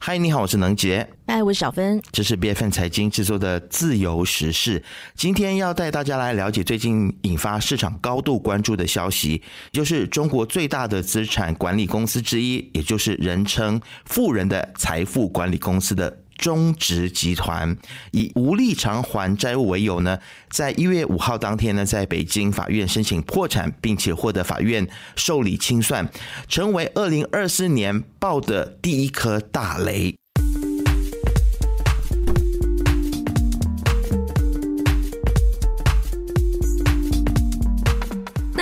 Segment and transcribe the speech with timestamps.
[0.00, 1.06] 嗨，你好，我是能杰。
[1.26, 2.00] 嗨，我是小芬。
[2.12, 4.82] 这是 B F N 财经制作的自由时事。
[5.16, 9.42] 今天要带大家来了解最近引发市场高度关注的消息，
[9.72, 16.16] 就是中国最大的资产管理公司之一，也就是人称“富人的财富管理公司”的。
[16.38, 17.76] 中植集团
[18.12, 20.18] 以无力偿还债务为由呢，
[20.48, 26.08] 在一月五号当天呢，在北京法院申请破产，并且获得法院受理清算，
[26.48, 30.14] 成为二零二四年爆的第一颗大雷。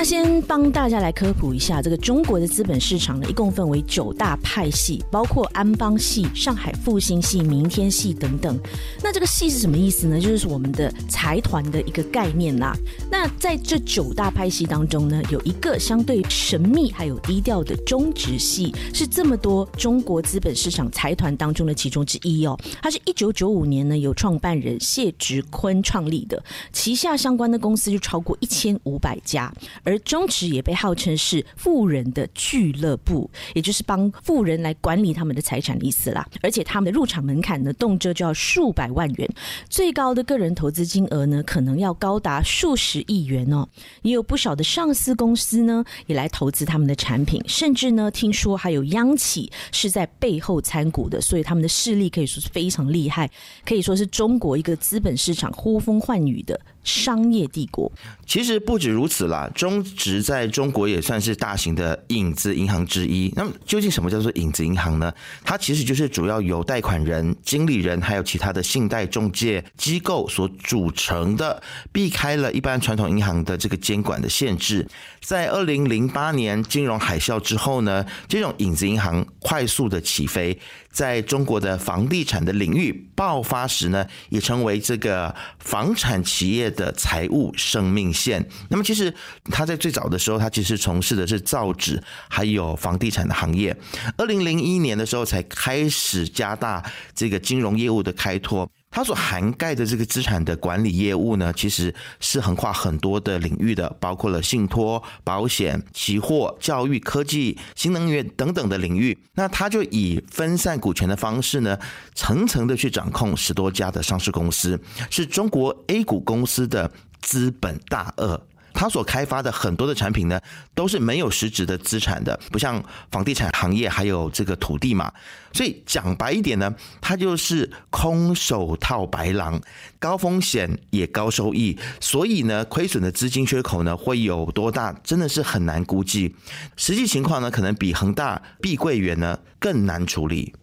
[0.06, 8.56] 先帮大家来科普一下，这个中国的资本市场呢，一共分为九大派系，包括安邦系、上海复兴系、明天系等等。
[9.02, 10.20] 那这个系是什么意思呢？
[10.20, 12.72] 就是我们的财团的一个概念啦。
[13.10, 22.56] 那在这九大派系当中呢，有一个相对神秘还有低调的中植系，是这么多中国资本市场财团当中的其中之一哦。
[22.80, 26.40] 它是一九九五年呢，由创办人谢植坤创立的，
[26.72, 36.26] 旗下相关的公司就超过一千五百家，而中植也被号称是富人的俱乐部，也就是帮富人来管理他们的财产的意思啦。
[36.42, 39.28] 而且他们的入场门槛呢，动辄就要数百万元，
[39.68, 43.68] 最高的个人投资金额呢，可能要高达数十亿元哦。
[44.02, 53.30] 也有不少的上市公司呢，也来投资他们的产品，甚至呢，听说还有央企是在背后参股的，所以他们的势力可以说是非常厉害，
[53.64, 56.60] 可以说是中国一个资本市场呼风唤雨的。
[56.86, 57.90] 商业帝国
[58.26, 63.32] 其实不止如此啦，中直在中国也算是大型的影子银行之一。
[63.34, 65.10] 那么究竟什么叫做影子银行呢？
[65.42, 74.86] 它其实就是主要由贷款人、经理人还有其他的信贷中介机构所组成的，避开了一般传统银行的这个监管的限制。
[75.22, 80.56] 在二零零八年金融海啸之后呢，这种影子银行快速的起飞，
[80.90, 86.66] 在中国的房地产的领域爆发时呢，也成为这个房产企业。
[86.76, 88.46] 的财务生命线。
[88.68, 89.12] 那么，其实
[89.44, 93.76] 它在最早的时候，他其实从事的是造纸还有房地产的行业。
[94.16, 96.82] 二零零一年的时候，才开始加大
[97.14, 98.70] 这个金融业务的开拓。
[98.88, 109.18] 它所涵盖的这个资产的管理业务呢，其实是横跨很多的领域的，包括了信托、保险、期货、教育、科技、新能源等等的领域。
[109.34, 111.78] 那它就以分散股权的方式呢，
[112.14, 116.90] 层层的去掌控十多家的上市公司，是中国 A 股公司的
[117.20, 118.40] 资本大鳄。
[118.76, 120.38] 他所开发的很多的产品呢，
[120.74, 125.10] 都是没有实质的资产的，不像房地产行业还有这个土地嘛。
[125.52, 129.58] 所以讲白一点呢，它就是空手套白狼，
[129.98, 131.76] 高风险也高收益。
[131.98, 136.36] 所以呢，亏损的资金缺口呢会有多大，真的是很难估计。
[136.76, 140.54] 实际情况呢，可能比恒大、碧桂园呢更难处理。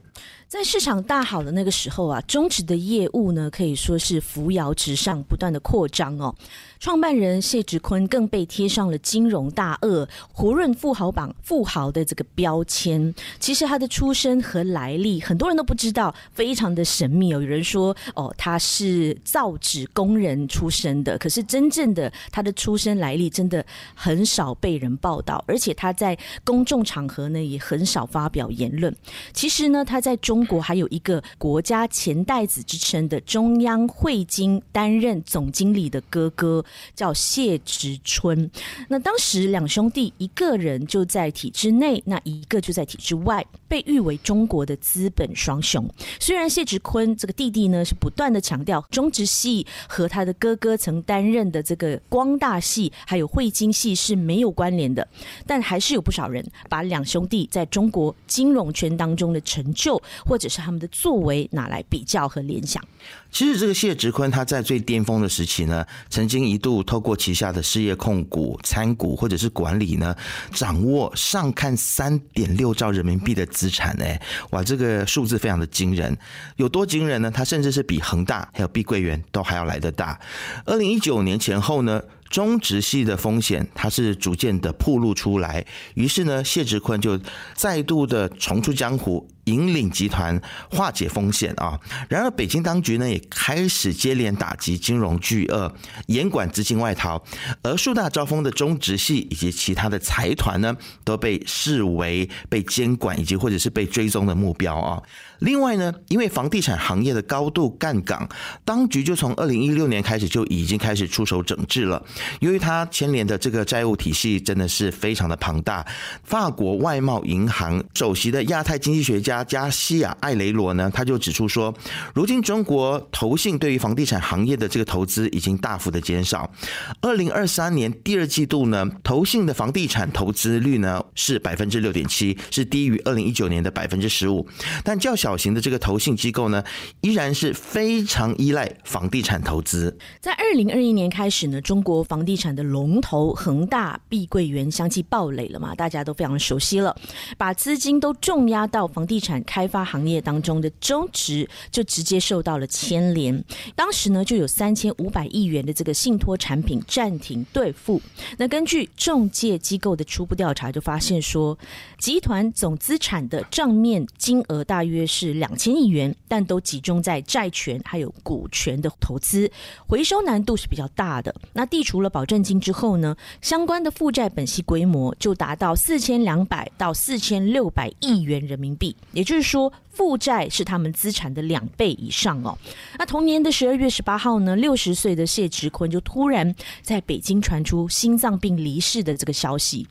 [0.48, 6.36] 在市场大好的那个时候啊，中植的业务呢可以说是扶摇直上，不断的扩张哦。
[6.80, 13.14] 创办人谢植坤更被贴上了金融大鳄、胡润富豪榜富豪的这个标签。
[13.40, 17.42] 其实他的出身和来历很多人都不知道，非常的神秘哦。
[17.42, 23.66] 有人说哦，他是造纸工人出身的，可是真正的他的出身来历真的
[23.96, 28.94] 很少被人报道，而且他在公众场合呢也很少发表言论。
[29.32, 36.64] 其实呢，他在中国还有一个国家钱袋子之称的中央汇金担任总经理的哥哥。
[36.96, 38.50] 叫谢植春，
[38.88, 45.88] 那当时两兄弟一个人就在体制内，那一个就在体制外，被誉为中国的资本双雄。
[46.20, 55.08] 虽然谢植坤这个弟弟呢是不断的强调中植系和他的哥哥曾担任的这个光大系还有汇金系是没有关联的，
[55.46, 62.84] 但还是有不少人把两兄弟在中国金融圈当中的成就或者是他们的作为拿来比较和联想。
[63.32, 70.16] 其实这个谢植坤他在最巅峰的时期呢，曾经一度透过旗下的事业控股、参股或者是管理呢，
[70.52, 76.16] 掌握上看三点六兆人民币的资产哎，哇，这个数字非常的惊人，
[76.58, 77.32] 有多惊人呢？
[77.32, 80.20] 他甚至是比恒大还有碧桂园都还要来得大。
[80.66, 82.02] 二零一九年前后呢？
[82.30, 87.20] 中植系的风险，它是逐渐的暴露出来，于是呢，谢植坤就
[87.54, 91.80] 再度的重出江湖，引领集团化解风险啊。
[92.10, 95.74] 然而，北京当局呢也开始接连打击金融巨鳄，
[96.08, 97.24] 严管资金外逃，
[97.62, 105.02] 而树大招风的中植系以及其他的财团呢，都被视为被监管以及或者是被追踪的目标啊。
[105.40, 108.28] 另外呢，因为房地产行业的高度干岗，
[108.64, 112.02] 当局就从二零一六年开始就已经开始出手整治了。
[112.40, 115.86] 由于它牵连的这个债务体系真的是非常的庞大，
[116.24, 121.74] 法国外贸银行首席的亚太经济学家加西亚艾雷罗呢，他就指出说，
[122.14, 126.52] 如今中国投信对于房地产行业的这个投资已经大幅的减少。
[127.00, 134.46] 二零二三年第二季度呢，投信的房地产投资率呢是百分之六点七，是低于二零一九年的百分之十五。
[134.84, 136.62] 但较小型的这个投信机构呢，
[137.00, 139.98] 依然是非常依赖房地产投资。
[140.20, 146.96] 在二零二一年开始呢，中国房地产的龙头恒大、碧桂园相继暴雷了嘛，大家都非常熟悉了，
[147.38, 153.42] 把资金都重压到房地产开发行业当中的中值，就直接受到了牵连。
[153.76, 158.02] 当时呢，就有三千五百亿元的这个信托产品暂停兑付。
[158.38, 161.58] 那根据中介机构的初步调查，就发现说，
[161.98, 169.50] 集团总资产的账面金额大约是两千亿元，但都集中在债权还有股权的投资，
[169.88, 171.34] 回收难度是比较大的。
[171.54, 179.72] 那剔除了保证金之后呢，相关的负债本息规模就达到四千两百到四千六百亿元人民币，也就是说。
[179.94, 182.58] 负债是他们资产的两倍以上哦。
[182.98, 189.88] 那同年的十二月十八号呢，六十岁的谢植坤就突然在北京传出心脏病离世的这个消息，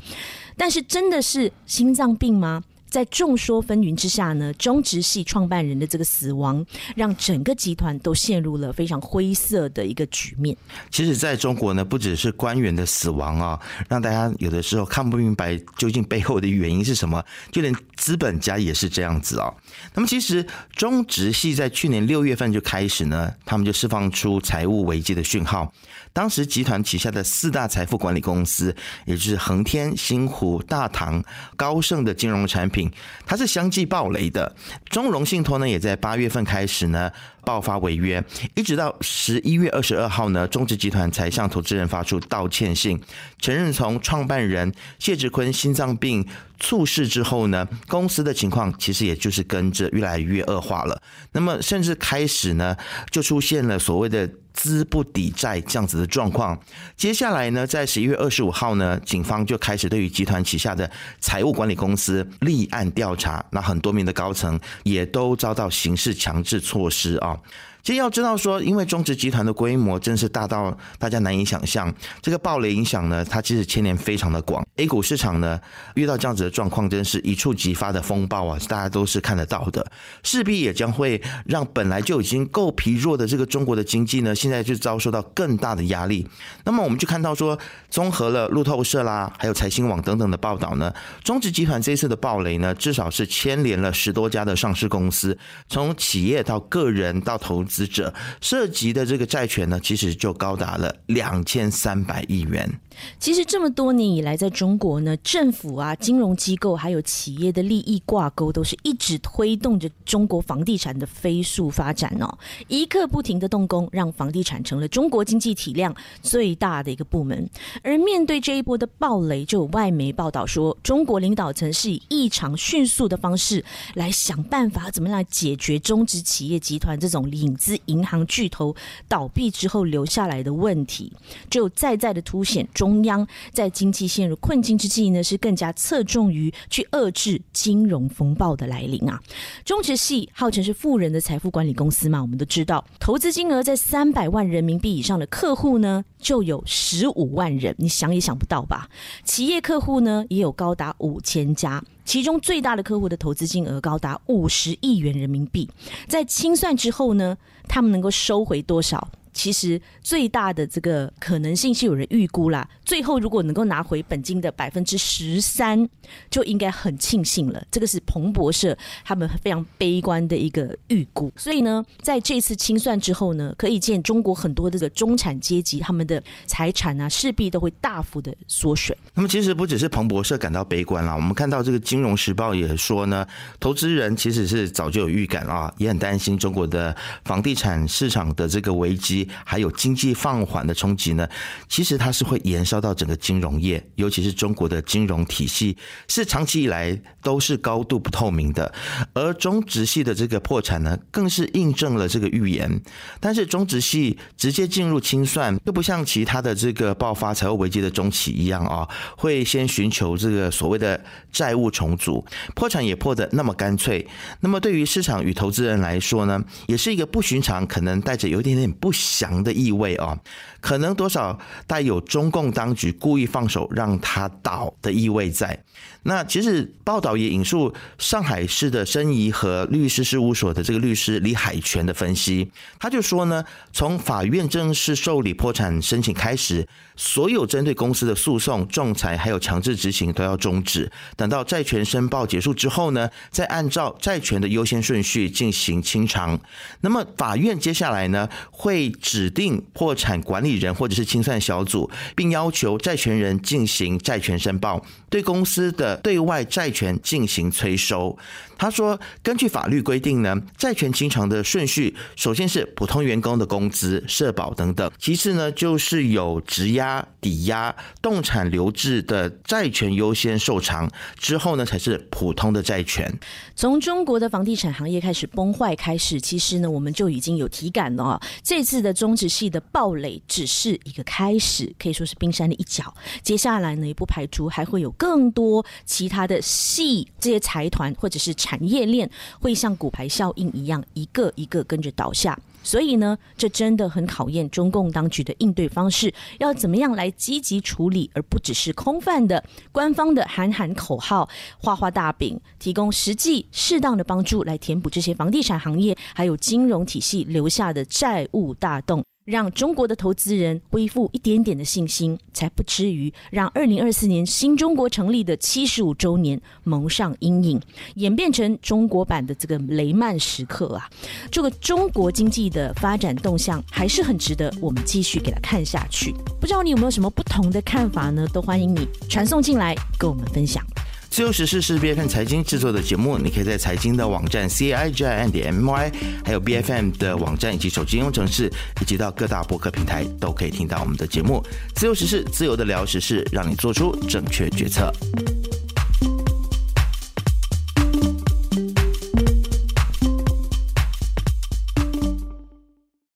[0.56, 2.64] 但是真的是心脏病吗？
[2.88, 6.62] 在众说纷纭之下呢，中植系创办人的这个死亡，
[6.94, 10.54] 让整个集团都陷入了非常灰色的一个局面。
[10.90, 13.58] 其实，在中国呢，不只是官员的死亡啊，
[13.88, 19.54] 让大家有的时候看不明白究竟背后的原因是什么，就连资本家也是这样子哦。
[19.94, 20.44] 那么，其实
[20.74, 25.72] 中植系在去年六月份就开始呢，他们就释放出财务危机的讯号。
[26.12, 28.74] 当时集团旗下的四大财富管理公司，
[29.06, 31.22] 也就是恒天、新湖、大唐、
[31.54, 32.90] 高盛的金融产品，
[33.24, 34.52] 它是相继暴雷的。
[34.90, 37.08] 中融信托呢，也在八月份开始呢。
[37.44, 38.22] 爆发违约，
[38.54, 43.00] 一直到十一月二十二号呢，中植集团才向投资人发出道歉信，
[43.38, 46.26] 承认从创办人谢志坤心脏病
[46.58, 51.00] 猝逝之后呢，公司的情况其实也就是跟着越来越恶化了。
[51.32, 52.76] 那么甚至开始呢，
[53.10, 56.58] 就出现了所谓的资不抵债这样子的状况。
[56.96, 60.90] 接下来呢，在十一月二十五号呢，警方就开始对于集团旗下的
[61.20, 67.38] 财务管理公司立案调查，那很多名的高层也都遭到刑事强制措施啊。
[67.82, 74.64] 其实要知道说，因为中植集团的规模真是大到大家难以想象，这个暴雷影响呢，它其实牵连非常的广。
[74.76, 75.60] A 股市场呢，
[75.96, 79.84] 遇到这样子的状况，真是一触即发的风暴啊，大家都是看得到的，
[80.22, 86.24] 势必也将会让本来就已经够疲弱的这个中国的经济呢，现在就遭受到更大的压力。
[86.64, 87.58] 那么我们就看到说，
[87.90, 90.94] 综合了路透社啦，还有财新网等等的报道呢，
[91.24, 95.36] 中植集团这次的暴雷呢，至少是牵连了十多家的上市公司，
[95.68, 97.64] 从企业到个人到投。
[97.72, 102.70] 资者涉及的这个债权呢，其实就高达了两千三百亿元。
[103.18, 112.38] 其实这么多年以来，在中国呢，政府啊、金融机构还有企业的利益挂钩，都是一直推动着中国房地产的飞速发展哦。
[112.68, 117.48] 一刻不停的动工，让房地产成了中国经济体量最大的一个部门。
[117.82, 123.64] 而面对这一波的暴雷，就有外媒报道说，中国领导层是以异常迅速的方式
[123.94, 127.56] 来想办法，怎么样解决中资企业集团这种领。
[127.62, 128.74] 资银行巨头
[129.06, 131.12] 倒闭之后留下来的问题，
[131.48, 139.20] 就再再的凸显中央在经济陷入困境之际呢，是更加侧重于去遏制金融风暴的来临啊。
[139.64, 148.88] 中植系号称是富人的财富管理公司嘛，我们都知道，投资金额在三百万人民币以上的客户呢，就有十五万人，你想也想不到吧？
[149.24, 151.84] 企业客户呢，也有高达五千家。
[152.04, 155.68] 其中最大的客户的投资金额高达五十亿元人民币，
[156.08, 157.36] 在清算之后呢，
[157.68, 159.08] 他们能够收回多少？
[159.32, 165.88] 其实最大的这个可能性是有人预估啦，最后如果能够拿回本金的百分之十三，
[166.30, 167.64] 就应该很庆幸了。
[167.70, 171.32] 这个是彭博社他们非常悲观的一个预估。
[171.36, 178.96] 所以呢，在这次清算之后呢，可以见中国很多这个中产阶级他们的财产啊，势必都会大幅的缩水。
[179.14, 183.26] 那么其实不只是彭博社感到悲观了，我们看到这个《金融时报》也说呢，
[183.58, 189.21] 投资人其实是早就有预感啊，也很担心中国的房地产市场的这个危机。
[189.44, 191.28] 还有经济放缓的冲击呢，
[191.68, 195.76] 其实它是会延烧到整个金融业，尤其是中国的金融体系
[196.08, 198.72] 是长期以来都是高度不透明的，
[199.12, 202.80] 而中植系的这个破产呢，更是印证了这个预言。
[203.20, 211.00] 但是中植系直接进入清算，又不像其他的这个爆发财务危机的中企一样啊，会先寻求这个所谓的
[211.30, 212.24] 债务重组，
[212.54, 214.06] 破产也破的那么干脆。
[214.40, 219.11] 那么对于市场与投资人来说呢，也是一个不寻常，可能带着有一点点不喜。
[219.18, 220.18] 降的意味啊，
[220.60, 225.62] 可能多少带有中共当局故意放手让他倒的意味在。
[226.04, 232.50] 那其实报道也引述上海市的申遗和律师事务所的这个律师李海泉的分析，
[232.80, 236.66] 他就说呢，从法院正式受理破产申请开始，
[237.02, 240.88] 所有针对公司的诉讼、仲裁还有强制执行都要终止。
[241.16, 246.38] 等到债权申报结束之后呢，再按照债权的优先顺序进行清偿。
[246.82, 256.00] 那么法院接下来呢，会指定破产管理人或者是清算小组，并要求债权人进行债权申报，对公司的。
[256.02, 258.18] 对外债权进行催收。
[258.58, 273.08] 他说，根据法律规定呢，债权清偿的顺序，首先是普通员工的工资、社保等等，其次呢就是有质押、抵押、动产留置的债权优先受偿，之后呢才是普通的债权。
[273.54, 278.20] 从中国的房地产行业开始崩坏开始，其实呢我们就已经有体感了。
[278.42, 282.92] 这次的中植系的暴雷只是一个开始，可以说是冰山的一角。
[283.22, 285.64] 接下来呢也不排除还会有更多。
[285.84, 289.08] 其他的系这些财团或者是产业链
[289.38, 292.38] 会像骨牌效应一样，一个一个跟着倒下。
[292.62, 301.28] 所以呢，这真的很考验中共当局的应对方式，要怎么样来积极处理，而不只是空泛的官方的喊喊口号、
[301.58, 309.04] 画画大饼，提供实际适当的帮助来填补这些房地产行业还有金融体系留下的债务大洞。
[309.24, 317.60] 让中国的投资人恢复一点点的信心，才不至于让二零二四年新中国成立的七十五周年蒙上阴影，
[317.94, 320.90] 演变成中国版的这个雷曼时刻啊！
[321.30, 326.12] 这个中国经济的发展动向还是很值得我们继续给它看下去。
[326.40, 328.26] 不知道你有没有什么不同的看法呢？
[328.32, 330.64] 都欢迎你传送进来跟我们分享。
[331.12, 335.92] 自由时事是 B F M 财经制作的节目，你可以在财经的网站 C I G I N 点 M Y，
[336.24, 338.50] 还有 B F M 的网站以及手机应用程式，
[338.80, 341.44] 以及到各大播客平台都可以听到我们的节目。
[341.74, 344.90] 自由时事，自由的聊时事，让你做出正确决策。